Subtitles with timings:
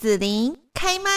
[0.00, 1.10] 子琳开麦。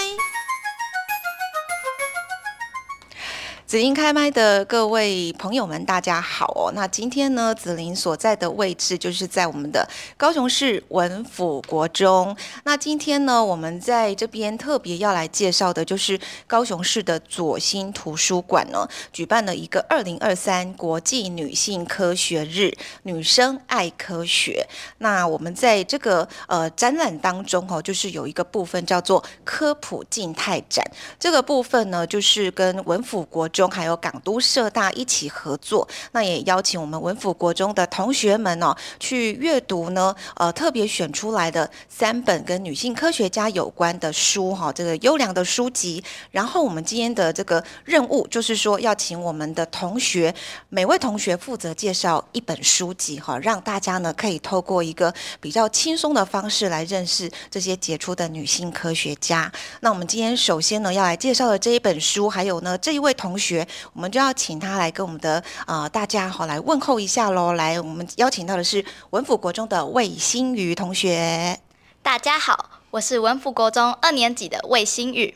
[3.74, 6.72] 紫琳开麦的各位朋友们，大家好哦。
[6.76, 12.38] 那今天呢，紫琳所在的位置就是在我们的高雄市文府国中。
[12.66, 24.68] 那今天呢，我们在这边特别要来介绍的，就是高雄市的左心图书馆呢，举办了一个二零二三国际女性科学日，女生爱科学。
[25.00, 30.86] 那我们在这个呃展览当中哦，就是有一个部分叫做科普静态展，
[31.20, 33.63] 这个部分呢，就是跟文府国中。
[33.70, 46.04] 还有港都社大一起合作，那也邀请我们文府国中的同学们哦，去阅读呢，呃，特别选出来的三本跟女性科学家有关的书哈，这个优良的书籍。
[46.32, 50.34] 然后我们今天的这个任务就是说，要请我们的同学，
[50.70, 59.52] 每位同学负责介绍一本书籍哈，让大家呢可以透过一个比较轻松的方式来认识这些杰出的女性科学家。
[59.82, 63.53] 那我们今天首先呢要来介绍的这一本书，还有呢这一位同学。
[63.94, 67.54] 我们就要请他来跟我们的呃大家好来问候一下喽。
[67.54, 71.60] 来，我们邀请到的是文府国中的魏新宇同学。
[72.02, 75.36] 大家好，我是文府国中二年级的魏新宇。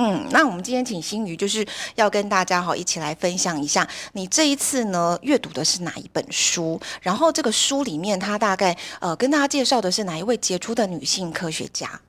[0.00, 6.80] 嗯，那我们今天请新宇就是要跟大家好一起来分享一下，你这一次呢阅读的是哪一本书？
[7.02, 12.00] 然后这个书里面，他大概呃跟大家介绍的是哪一位杰出的女性科学家？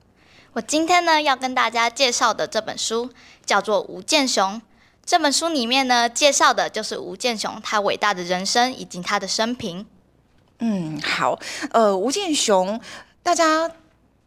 [0.52, 3.10] 我今天呢要跟大家介绍的这本书
[3.44, 4.62] 叫做吴建雄。
[5.04, 9.84] 这本书里面呢，介绍的就是吴建雄他伟大的人生以及他的生平。
[10.60, 11.38] 嗯，好，
[11.72, 12.80] 呃，吴建雄，
[13.22, 13.68] 大家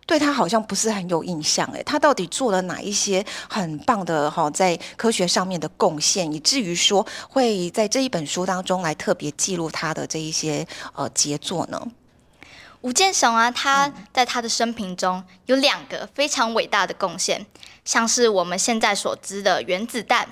[0.05, 11.81] 对他好像不是很有印象，哎，他到底做了哪一些很棒的哈，在科学上面的贡献，以至于说会在这一本书当中来特别记录他的这一些呃杰作呢？
[12.81, 17.45] 吴建雄啊，他在他的生平中有两个非常伟大的贡献，
[17.85, 20.27] 像是我们现在所知的原子弹。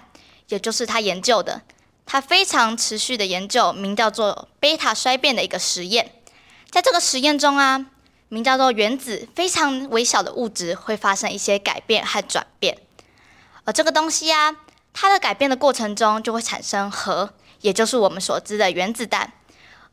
[0.52, 1.62] 也就是他研究的，
[2.06, 6.12] 他非常持续的研究，名叫做贝塔衰变的一个实验。
[6.70, 7.86] 在这个实验中啊，
[8.28, 12.78] 名叫做原子非常微小的物质会发生一些改变和转变，
[13.64, 14.58] 而这个东西啊，
[14.94, 19.32] 它的改变的过程中就会产生核，也就是我们所知的原子弹。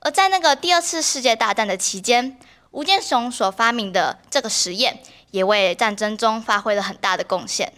[0.00, 2.36] 而在那个第二次世界大战的期间，
[2.72, 7.72] 吴建雄所发明的这个实验，也为战争中发挥了很大的贡献。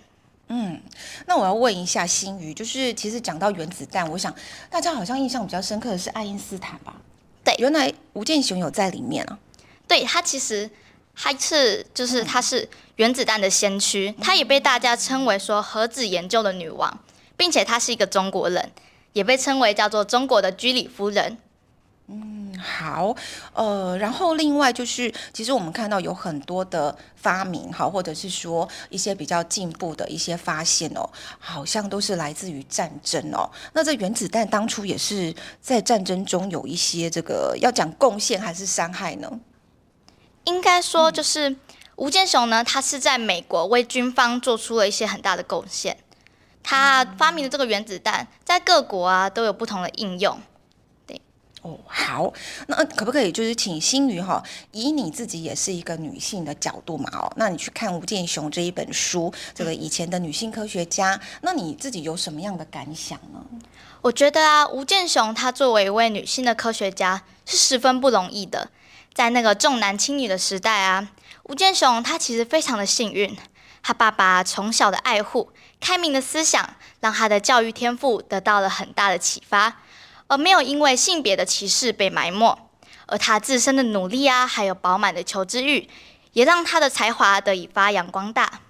[0.53, 0.83] 嗯，
[1.27, 4.35] 那我要问一下新宇，就是其实讲到原子弹，我想
[4.69, 6.97] 大家好像印象比较深刻的是爱因斯坦吧？
[7.45, 9.39] 对，原来吴建雄有在里面啊。
[9.87, 10.69] 对他其实
[11.15, 16.99] 他是就是他是原子弹的先驱，他也被大家称为说核子研究的女王，
[17.37, 18.73] 并且他是一个中国人，
[19.13, 21.39] 也被称为叫做中国的居里夫人。
[22.61, 23.17] 嗯，好，
[23.55, 33.51] 呃，然后另外就是，其实我们看到有很多的发明，好，或者是说一些比较进步的一些发现哦，好像都是来自于战争哦。
[33.73, 39.41] 那这原子弹当初也是在战争中有一些这个要讲贡献还是伤害呢？
[40.45, 41.57] 应该说就是
[41.97, 45.97] 吴建雄呢，他是在美国为军方做出了一些很大的贡献，
[46.63, 50.39] 他发明的这个原子弹在各国啊都有不同的应用。
[51.63, 52.33] 哦，好，
[52.69, 63.45] 那可不可以就是请新宇哈，以你自己也是一个女性的角度嘛哦，那你去看吴建雄这一本书，这个以前的女性科学家，那你自己有什么样的感想呢？
[64.01, 68.71] 我觉得啊，吴建雄她作为一位女性的科学家是十分不容易的，
[69.13, 71.11] 在那个重男轻女的时代啊，
[71.43, 73.37] 吴建雄他其实非常的幸运，
[73.83, 79.83] 他爸爸从小的爱护、开明的思想，让他的教育天赋得到了很大的启发。
[80.31, 82.57] 而没有因为性别的歧视被埋没，
[83.07, 85.89] 而他自身的努力啊，还有饱满的求知欲，
[86.35, 88.61] 也让他的才华得以发扬光大。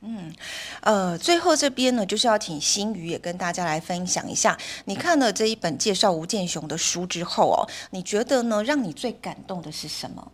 [0.00, 0.34] 嗯，
[0.80, 4.56] 呃，最后这边呢，就是要请新宇也跟大家来分享一下，
[4.86, 8.64] 你看了这一本介绍吴建雄的书之后哦，你觉得呢？
[8.64, 10.32] 让你最感动的是什么？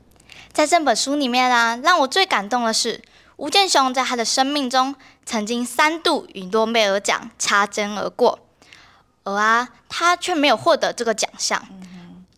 [0.52, 3.02] 在这本书里面啊，让我最感动的是
[3.38, 4.94] 吴建雄在他的生命中
[5.26, 8.38] 曾经三度与诺贝尔奖擦肩而过。
[9.24, 11.66] 而啊，他却没有获得这个奖项。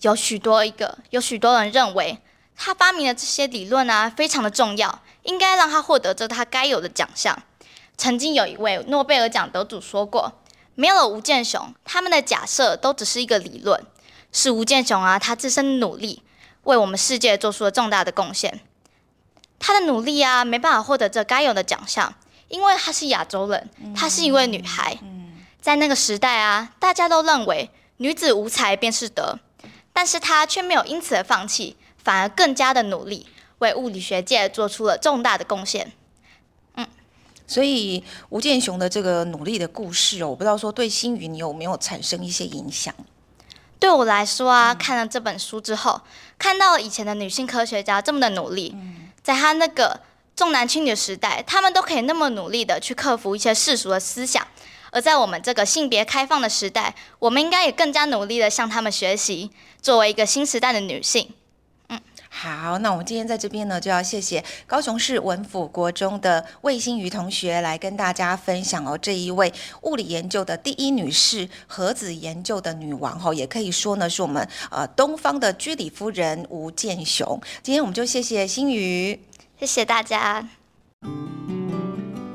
[0.03, 2.19] 有许多一个，有许多人认为
[2.57, 7.43] 他发明的这些理论啊，非常的重要，应该让他获得这他该有的奖项。
[7.97, 10.35] 曾经有一位诺贝尔奖得主说过
[10.77, 13.85] ：“没有了吴建雄，他们的假设都只是一个理论。
[14.31, 16.23] 是吴建雄啊，他自身的努力，
[16.65, 18.61] 为我们世界做出了重大的贡献。
[19.59, 22.15] 他的努力啊，没办法获得这该有的奖项，
[22.49, 24.97] 因为他是亚洲人，他是一位女孩。”
[25.67, 29.41] 在那个时代啊，大家都认为女子无才便是德，
[29.93, 33.27] 但是她却没有因此而放弃，反而更加的努力，
[33.59, 35.91] 为物理学界做出了重大的贡献。
[37.49, 42.95] 所以吴建雄的这个努力的故事哦，我不知道说对星云你有没有产生一些影响？
[43.81, 46.01] 对我来说啊，看了这本书之后，
[46.39, 48.77] 看到以前的女性科学家这么的努力，
[49.21, 49.99] 在她那个
[50.37, 54.47] 重男轻女的时代，他们都可以那么努力的去克服一些世俗的思想，
[54.97, 59.51] 而在我们这个性别开放的时代，我们应该也更加努力的向他们学习，
[59.83, 61.29] 作为一个新时代的女性。
[62.31, 69.53] 好，那我们今天在这边呢，就要谢谢高雄市文府国中的魏新瑜同学来跟大家分享哦，这一位
[69.83, 77.39] 物理研究的第一女士，核子研究的女王哈，也可以说呢是我们呃东方的居里夫人吴健雄。
[77.63, 79.21] 今天我们就谢谢新瑜，
[79.61, 80.49] 谢谢大家，